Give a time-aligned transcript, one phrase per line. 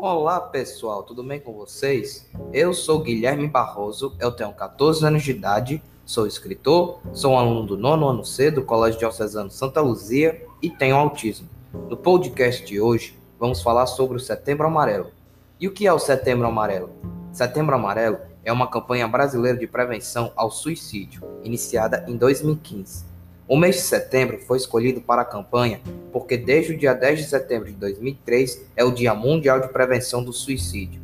[0.00, 2.30] Olá pessoal, tudo bem com vocês?
[2.52, 7.66] Eu sou Guilherme Barroso, eu tenho 14 anos de idade, sou escritor, sou um aluno
[7.66, 11.48] do nono ano C do Colégio Diocesano Santa Luzia e tenho autismo.
[11.90, 15.10] No podcast de hoje, vamos falar sobre o Setembro Amarelo.
[15.58, 16.90] E o que é o Setembro Amarelo?
[17.32, 23.07] Setembro Amarelo é uma campanha brasileira de prevenção ao suicídio, iniciada em 2015.
[23.48, 25.80] O mês de setembro foi escolhido para a campanha
[26.12, 30.22] porque desde o dia 10 de setembro de 2003 é o Dia Mundial de Prevenção
[30.22, 31.00] do Suicídio.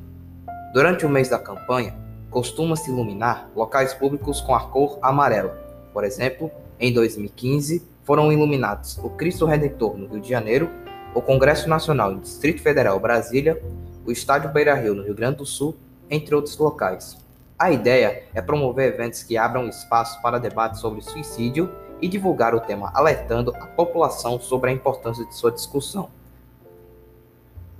[0.75, 1.97] Durante o mês da campanha,
[2.30, 5.59] costuma-se iluminar locais públicos com a cor amarela.
[5.91, 10.69] Por exemplo, em 2015 foram iluminados o Cristo Redentor no Rio de Janeiro,
[11.15, 13.59] o Congresso Nacional no Distrito Federal Brasília,
[14.05, 15.74] o Estádio Beira-Rio no Rio Grande do Sul,
[16.11, 17.16] entre outros locais.
[17.59, 21.71] A ideia é promover eventos que abram espaço para debate sobre suicídio
[22.05, 26.11] e divulgar o tema alertando a população sobre a importância de sua discussão.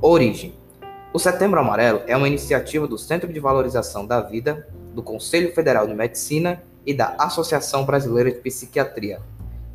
[0.00, 0.55] Origem:
[1.12, 5.86] O Setembro Amarelo é uma iniciativa do Centro de Valorização da Vida, do Conselho Federal
[5.86, 9.20] de Medicina e da Associação Brasileira de Psiquiatria.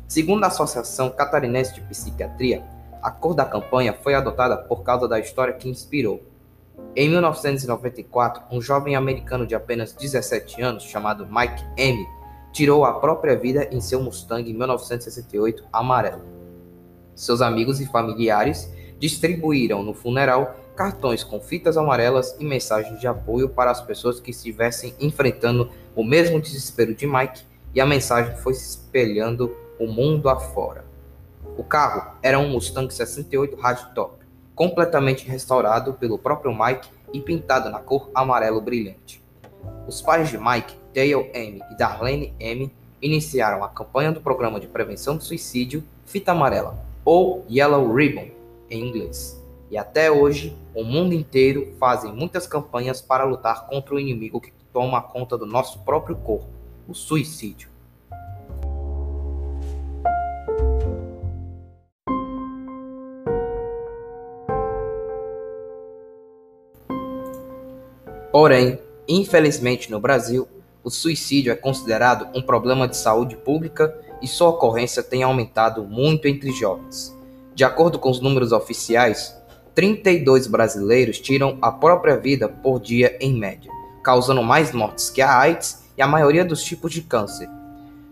[0.08, 2.64] Segundo a Associação Catarinense de Psiquiatria,
[3.00, 6.20] a cor da campanha foi adotada por causa da história que inspirou.
[6.96, 12.04] Em 1994, um jovem americano de apenas 17 anos, chamado Mike M.,
[12.52, 16.22] tirou a própria vida em seu Mustang em 1968 amarelo.
[17.14, 23.48] Seus amigos e familiares distribuíram no funeral cartões com fitas amarelas e mensagens de apoio
[23.48, 27.42] para as pessoas que estivessem enfrentando o mesmo desespero de Mike,
[27.74, 30.84] e a mensagem foi se espelhando o mundo afora.
[31.56, 37.80] O carro era um Mustang 68 Hardtop, completamente restaurado pelo próprio Mike e pintado na
[37.80, 39.22] cor amarelo brilhante.
[39.86, 41.60] Os pais de Mike Dale M.
[41.70, 42.70] e Darlene M.
[43.00, 48.28] iniciaram a campanha do Programa de Prevenção do Suicídio Fita Amarela, ou Yellow Ribbon
[48.68, 49.40] em inglês.
[49.70, 54.52] E até hoje, o mundo inteiro fazem muitas campanhas para lutar contra o inimigo que
[54.72, 56.48] toma conta do nosso próprio corpo,
[56.88, 57.70] o suicídio.
[68.32, 70.48] Porém, infelizmente no Brasil,
[70.82, 76.26] o suicídio é considerado um problema de saúde pública e sua ocorrência tem aumentado muito
[76.26, 77.14] entre jovens.
[77.54, 79.36] De acordo com os números oficiais,
[79.74, 83.70] 32 brasileiros tiram a própria vida por dia em média,
[84.02, 87.48] causando mais mortes que a AIDS e a maioria dos tipos de câncer.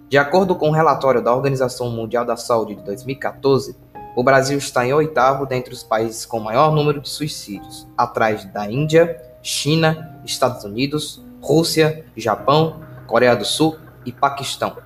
[0.08, 3.76] De acordo com o um relatório da Organização Mundial da Saúde de 2014,
[4.16, 8.70] o Brasil está em oitavo dentre os países com maior número de suicídios, atrás da
[8.70, 14.76] Índia, China, Estados Unidos, Rússia, Japão, Coreia do Sul e Paquistão.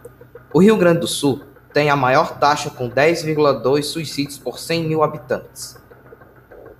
[0.53, 1.43] O Rio Grande do Sul
[1.73, 5.77] tem a maior taxa com 10,2 suicídios por 100 mil habitantes.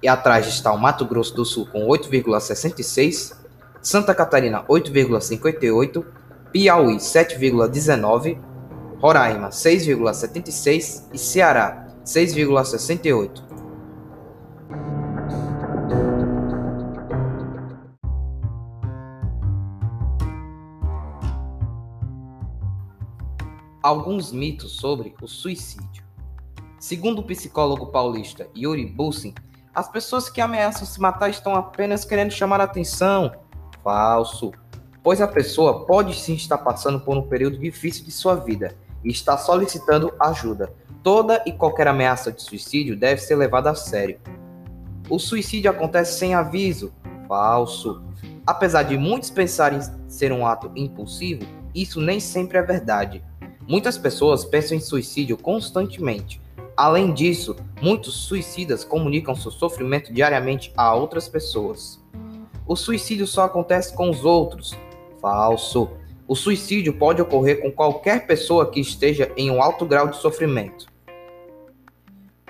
[0.03, 3.35] E atrás está o Mato Grosso do Sul com 8,66,
[3.81, 6.05] Santa Catarina 8,58,
[6.53, 8.39] Piauí 7,19,
[9.01, 13.52] Roraima 6,76 e Ceará 6,68.
[23.83, 26.05] Alguns mitos sobre o suicídio.
[26.79, 29.35] Segundo o psicólogo paulista Yuri Bussin,
[29.75, 33.33] as pessoas que ameaçam se matar estão apenas querendo chamar a atenção.
[33.83, 34.53] Falso.
[35.03, 39.11] Pois a pessoa pode sim estar passando por um período difícil de sua vida e
[39.11, 40.73] está solicitando ajuda.
[41.03, 44.21] Toda e qualquer ameaça de suicídio deve ser levada a sério.
[45.11, 46.93] O suicídio acontece sem aviso.
[47.27, 48.03] Falso.
[48.47, 51.45] Apesar de muitos pensarem ser um ato impulsivo,
[51.75, 53.25] isso nem sempre é verdade.
[53.67, 56.41] Muitas pessoas pensam em suicídio constantemente.
[56.77, 62.03] Além disso, muitos suicidas comunicam seu sofrimento diariamente a outras pessoas.
[62.67, 64.75] O suicídio só acontece com os outros.
[65.21, 65.91] Falso.
[66.27, 70.87] O suicídio pode ocorrer com qualquer pessoa que esteja em um alto grau de sofrimento.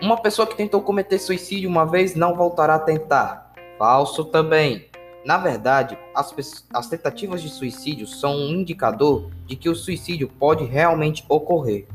[0.00, 3.52] Uma pessoa que tentou cometer suicídio uma vez não voltará a tentar.
[3.78, 4.91] Falso também.
[5.24, 6.34] Na verdade, as,
[6.74, 11.86] as, tentativas de suicídio são um indicador de que o suicídio pode realmente ocorrer.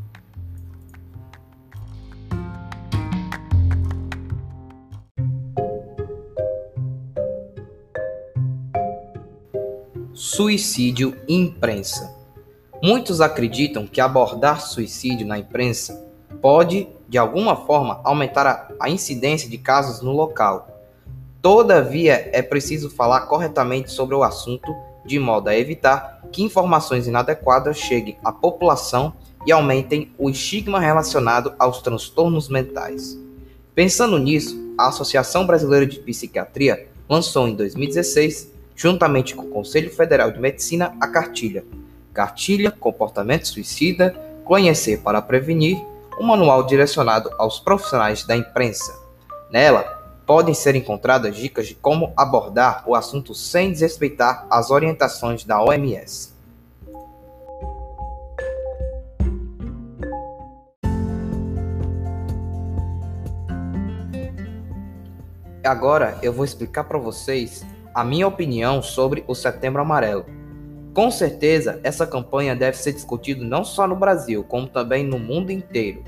[10.14, 12.16] Suicídio imprensa.
[12.82, 16.10] Muitos acreditam que abordar suicídio na imprensa
[16.42, 20.77] pode, de alguma forma, aumentar a, a incidência de casos no local
[21.48, 27.78] Todavia, é preciso falar corretamente sobre o assunto, de modo a evitar que informações inadequadas
[27.78, 29.14] cheguem à população
[29.46, 33.18] e aumentem o estigma relacionado aos transtornos mentais.
[33.74, 40.30] Pensando nisso, a Associação Brasileira de Psiquiatria lançou em 2016, juntamente com o Conselho Federal
[40.30, 41.64] de Medicina, a cartilha
[42.14, 44.14] Cartilha Comportamento Suicida
[44.44, 45.82] Conhecer para Prevenir,
[46.20, 48.94] um manual direcionado aos profissionais da imprensa.
[49.50, 49.97] Nela,
[50.28, 56.36] podem ser encontradas dicas de como abordar o assunto sem desrespeitar as orientações da OMS.
[65.64, 70.26] Agora eu vou explicar para vocês a minha opinião sobre o Setembro Amarelo.
[70.94, 75.52] Com certeza, essa campanha deve ser discutida não só no Brasil, como também no mundo
[75.52, 76.04] inteiro,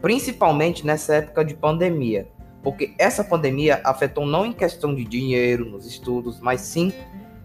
[0.00, 2.28] principalmente nessa época de pandemia,
[2.68, 6.92] porque essa pandemia afetou não em questão de dinheiro nos estudos, mas sim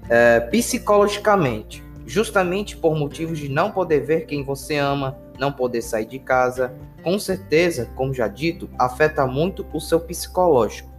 [0.10, 6.06] é, psicologicamente, justamente por motivos de não poder ver quem você ama, não poder sair
[6.08, 6.74] de casa.
[7.02, 10.92] Com certeza, como já dito, afeta muito o seu psicológico.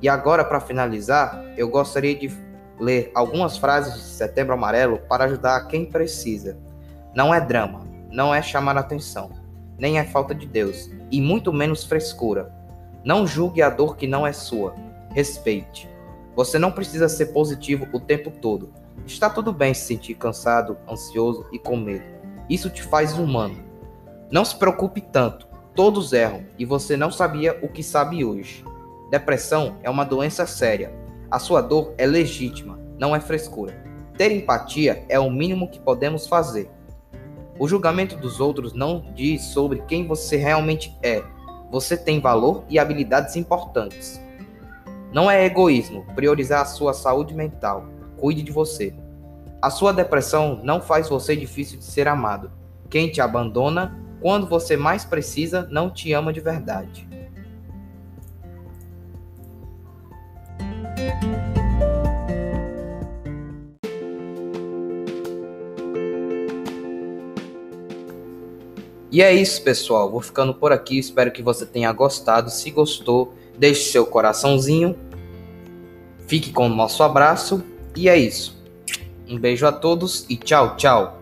[0.00, 2.28] E agora, para finalizar, eu gostaria de
[2.76, 6.58] ler algumas frases de Setembro Amarelo para ajudar quem precisa.
[7.14, 9.30] Não é drama, não é chamar atenção,
[9.78, 12.60] nem é falta de Deus, e muito menos frescura.
[13.04, 14.74] Não julgue a dor que não é sua.
[15.10, 15.88] Respeite.
[16.36, 18.72] Você não precisa ser positivo o tempo todo.
[19.06, 22.04] Está tudo bem se sentir cansado, ansioso e com medo.
[22.48, 23.56] Isso te faz humano.
[24.30, 25.46] Não se preocupe tanto.
[25.74, 28.64] Todos erram e você não sabia o que sabe hoje.
[29.10, 30.92] Depressão é uma doença séria.
[31.30, 33.82] A sua dor é legítima, não é frescura.
[34.16, 36.70] Ter empatia é o mínimo que podemos fazer.
[37.58, 41.22] O julgamento dos outros não diz sobre quem você realmente é.
[41.72, 44.20] Você tem valor e habilidades importantes.
[45.10, 47.86] Não é egoísmo priorizar a sua saúde mental.
[48.18, 48.94] Cuide de você.
[49.62, 52.52] A sua depressão não faz você difícil de ser amado.
[52.90, 57.08] Quem te abandona quando você mais precisa não te ama de verdade.
[69.12, 70.10] E é isso, pessoal.
[70.10, 70.98] Vou ficando por aqui.
[70.98, 72.50] Espero que você tenha gostado.
[72.50, 74.96] Se gostou, deixe seu coraçãozinho.
[76.26, 77.62] Fique com o nosso abraço.
[77.94, 78.58] E é isso.
[79.28, 81.21] Um beijo a todos e tchau, tchau.